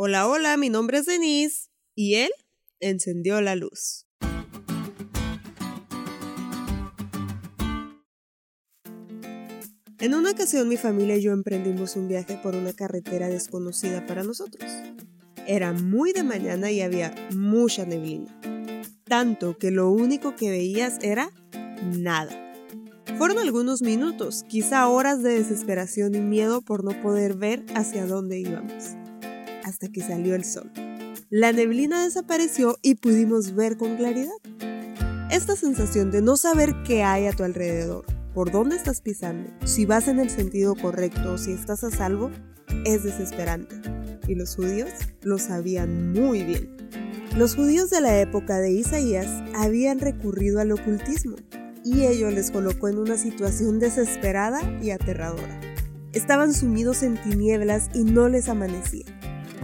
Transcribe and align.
Hola, 0.00 0.28
hola, 0.28 0.56
mi 0.56 0.68
nombre 0.68 0.98
es 0.98 1.06
Denise. 1.06 1.70
Y 1.96 2.14
él 2.14 2.30
encendió 2.78 3.40
la 3.40 3.56
luz. 3.56 4.06
En 9.98 10.14
una 10.14 10.30
ocasión 10.30 10.68
mi 10.68 10.76
familia 10.76 11.16
y 11.16 11.22
yo 11.22 11.32
emprendimos 11.32 11.96
un 11.96 12.06
viaje 12.06 12.38
por 12.40 12.54
una 12.54 12.72
carretera 12.74 13.26
desconocida 13.28 14.06
para 14.06 14.22
nosotros. 14.22 14.70
Era 15.48 15.72
muy 15.72 16.12
de 16.12 16.22
mañana 16.22 16.70
y 16.70 16.80
había 16.80 17.12
mucha 17.34 17.84
neblina. 17.84 18.40
Tanto 19.02 19.58
que 19.58 19.72
lo 19.72 19.90
único 19.90 20.36
que 20.36 20.48
veías 20.48 20.98
era 21.02 21.32
nada. 21.82 22.54
Fueron 23.16 23.38
algunos 23.38 23.82
minutos, 23.82 24.44
quizá 24.48 24.86
horas 24.86 25.24
de 25.24 25.30
desesperación 25.30 26.14
y 26.14 26.20
miedo 26.20 26.62
por 26.62 26.84
no 26.84 27.02
poder 27.02 27.34
ver 27.34 27.66
hacia 27.74 28.06
dónde 28.06 28.38
íbamos. 28.38 28.97
Hasta 29.68 29.88
que 29.92 30.00
salió 30.00 30.34
el 30.34 30.46
sol. 30.46 30.72
La 31.28 31.52
neblina 31.52 32.02
desapareció 32.02 32.78
y 32.80 32.94
pudimos 32.94 33.54
ver 33.54 33.76
con 33.76 33.96
claridad. 33.96 34.32
Esta 35.30 35.56
sensación 35.56 36.10
de 36.10 36.22
no 36.22 36.38
saber 36.38 36.74
qué 36.86 37.02
hay 37.02 37.26
a 37.26 37.32
tu 37.32 37.44
alrededor, 37.44 38.06
por 38.32 38.50
dónde 38.50 38.76
estás 38.76 39.02
pisando, 39.02 39.50
si 39.66 39.84
vas 39.84 40.08
en 40.08 40.20
el 40.20 40.30
sentido 40.30 40.74
correcto 40.74 41.34
o 41.34 41.38
si 41.38 41.52
estás 41.52 41.84
a 41.84 41.90
salvo, 41.90 42.30
es 42.86 43.02
desesperante. 43.04 43.76
Y 44.26 44.36
los 44.36 44.56
judíos 44.56 44.88
lo 45.20 45.36
sabían 45.36 46.12
muy 46.12 46.44
bien. 46.44 46.74
Los 47.36 47.54
judíos 47.54 47.90
de 47.90 48.00
la 48.00 48.18
época 48.18 48.60
de 48.60 48.72
Isaías 48.72 49.28
habían 49.54 49.98
recurrido 49.98 50.60
al 50.60 50.72
ocultismo 50.72 51.36
y 51.84 52.06
ello 52.06 52.30
les 52.30 52.50
colocó 52.50 52.88
en 52.88 52.96
una 52.96 53.18
situación 53.18 53.80
desesperada 53.80 54.62
y 54.80 54.92
aterradora. 54.92 55.60
Estaban 56.14 56.54
sumidos 56.54 57.02
en 57.02 57.22
tinieblas 57.22 57.90
y 57.92 58.04
no 58.04 58.30
les 58.30 58.48
amanecía. 58.48 59.17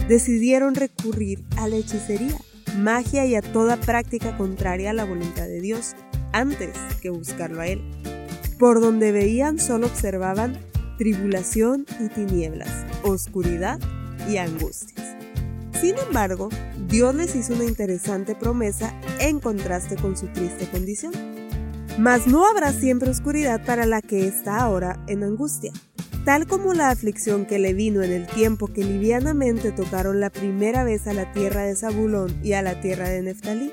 Decidieron 0.09 0.75
recurrir 0.75 1.45
a 1.57 1.69
la 1.69 1.77
hechicería, 1.77 2.37
magia 2.77 3.25
y 3.27 3.34
a 3.34 3.43
toda 3.43 3.77
práctica 3.77 4.36
contraria 4.36 4.91
a 4.91 4.95
la 4.95 5.05
voluntad 5.05 5.47
de 5.47 5.61
Dios 5.61 5.95
antes 6.33 6.70
que 7.01 7.11
buscarlo 7.11 7.61
a 7.61 7.69
Él. 7.69 7.83
Por 8.59 8.81
donde 8.81 9.12
veían 9.12 9.59
solo 9.59 9.86
observaban 9.86 10.59
tribulación 10.98 11.86
y 12.01 12.09
tinieblas, 12.09 12.70
oscuridad 13.03 13.78
y 14.28 14.36
angustias. 14.36 15.17
Sin 15.81 15.97
embargo, 15.98 16.48
Dios 16.89 17.14
les 17.14 17.34
hizo 17.34 17.55
una 17.55 17.64
interesante 17.64 18.34
promesa 18.34 18.95
en 19.20 19.41
contraste 19.41 19.97
con 19.97 20.17
su 20.17 20.29
triste 20.29 20.69
condición. 20.70 21.12
Mas 21.98 22.27
no 22.27 22.47
habrá 22.47 22.73
siempre 22.73 23.11
oscuridad 23.11 23.64
para 23.64 23.86
la 23.86 24.03
que 24.03 24.27
está 24.27 24.58
ahora 24.58 25.03
en 25.06 25.23
angustia, 25.23 25.73
tal 26.25 26.47
como 26.47 26.72
la 26.72 26.91
aflicción 26.91 27.44
que 27.44 27.58
le 27.58 27.75
vino 27.75 28.03
en 28.03 28.12
el 28.12 28.27
tiempo 28.27 28.69
que 28.69 28.83
livianamente 28.83 29.72
tocaron 29.72 30.20
la 30.20 30.30
primera 30.30 30.84
vez 30.84 31.06
a 31.06 31.12
la 31.12 31.33
tierra 31.33 31.62
de 31.62 31.77
Zabulón 31.77 32.34
y 32.42 32.53
a 32.53 32.62
la 32.62 32.80
tierra 32.80 33.08
de 33.08 33.22
Neftalí, 33.22 33.72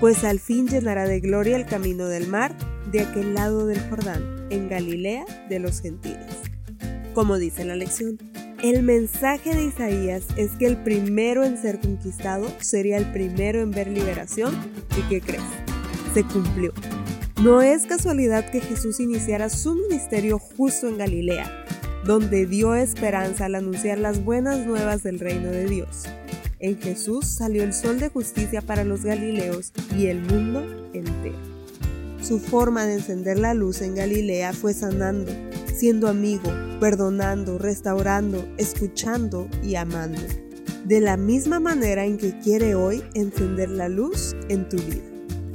pues 0.00 0.24
al 0.24 0.40
fin 0.40 0.66
llenará 0.66 1.06
de 1.06 1.20
gloria 1.20 1.56
el 1.56 1.66
camino 1.66 2.06
del 2.06 2.26
mar 2.26 2.56
de 2.90 3.00
aquel 3.00 3.34
lado 3.34 3.66
del 3.66 3.80
Jordán, 3.88 4.48
en 4.50 4.68
Galilea 4.68 5.24
de 5.48 5.58
los 5.58 5.80
gentiles. 5.80 6.34
Como 7.14 7.38
dice 7.38 7.64
la 7.64 7.76
lección, 7.76 8.18
el 8.62 8.82
mensaje 8.82 9.54
de 9.54 9.64
Isaías 9.64 10.24
es 10.36 10.52
que 10.52 10.66
el 10.66 10.82
primero 10.82 11.44
en 11.44 11.58
ser 11.58 11.80
conquistado 11.80 12.46
sería 12.60 12.96
el 12.96 13.12
primero 13.12 13.60
en 13.60 13.70
ver 13.70 13.88
liberación 13.88 14.54
y 14.98 15.02
¿qué 15.08 15.20
crees? 15.20 15.42
Se 16.12 16.24
cumplió. 16.24 16.72
No 17.42 17.62
es 17.62 17.86
casualidad 17.86 18.50
que 18.50 18.60
Jesús 18.60 19.00
iniciara 19.00 19.50
su 19.50 19.74
ministerio 19.74 20.38
justo 20.38 20.88
en 20.88 20.96
Galilea, 20.96 21.66
donde 22.04 22.46
dio 22.46 22.74
esperanza 22.74 23.46
al 23.46 23.54
anunciar 23.54 23.98
las 23.98 24.22
buenas 24.22 24.66
nuevas 24.66 25.02
del 25.02 25.18
reino 25.18 25.50
de 25.50 25.64
Dios. 25.66 26.04
En 26.58 26.78
Jesús 26.78 27.26
salió 27.26 27.62
el 27.62 27.72
sol 27.72 27.98
de 27.98 28.08
justicia 28.08 28.62
para 28.62 28.84
los 28.84 29.04
galileos 29.04 29.72
y 29.96 30.06
el 30.06 30.22
mundo 30.22 30.64
entero. 30.92 31.36
Su 32.22 32.38
forma 32.38 32.86
de 32.86 32.94
encender 32.94 33.38
la 33.38 33.52
luz 33.52 33.82
en 33.82 33.94
Galilea 33.94 34.52
fue 34.52 34.72
sanando, 34.72 35.30
siendo 35.74 36.08
amigo, 36.08 36.50
perdonando, 36.80 37.58
restaurando, 37.58 38.46
escuchando 38.56 39.48
y 39.62 39.74
amando. 39.74 40.22
De 40.86 41.00
la 41.00 41.16
misma 41.16 41.60
manera 41.60 42.04
en 42.04 42.18
que 42.18 42.38
quiere 42.38 42.74
hoy 42.74 43.02
encender 43.14 43.70
la 43.70 43.88
luz 43.88 44.34
en 44.48 44.68
tu 44.68 44.76
vida. 44.76 45.04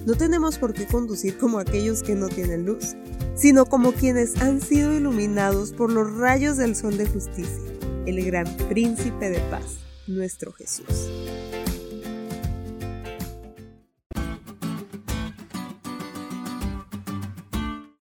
No 0.05 0.15
tenemos 0.15 0.57
por 0.57 0.73
qué 0.73 0.85
conducir 0.85 1.37
como 1.37 1.59
aquellos 1.59 2.03
que 2.03 2.15
no 2.15 2.29
tienen 2.29 2.65
luz, 2.65 2.95
sino 3.39 3.65
como 3.65 3.93
quienes 3.93 4.35
han 4.41 4.59
sido 4.59 4.93
iluminados 4.93 5.71
por 5.71 5.89
los 5.89 6.13
rayos 6.17 6.57
del 6.57 6.75
sol 6.75 6.97
de 6.97 7.07
justicia, 7.07 7.73
el 8.05 8.21
gran 8.25 8.45
príncipe 8.67 9.29
de 9.29 9.39
paz, 9.49 9.77
nuestro 10.07 10.51
Jesús. 10.51 11.09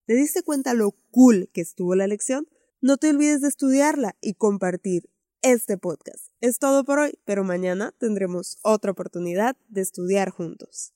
¿Te 0.06 0.14
diste 0.14 0.42
cuenta 0.42 0.72
lo 0.72 0.92
cool 1.10 1.50
que 1.52 1.60
estuvo 1.60 1.94
la 1.94 2.06
lección? 2.06 2.48
No 2.80 2.96
te 2.96 3.10
olvides 3.10 3.42
de 3.42 3.48
estudiarla 3.48 4.16
y 4.22 4.34
compartir 4.34 5.10
este 5.42 5.76
podcast. 5.76 6.30
Es 6.40 6.58
todo 6.58 6.84
por 6.84 6.98
hoy, 6.98 7.18
pero 7.26 7.44
mañana 7.44 7.92
tendremos 7.98 8.58
otra 8.62 8.92
oportunidad 8.92 9.56
de 9.68 9.82
estudiar 9.82 10.30
juntos. 10.30 10.94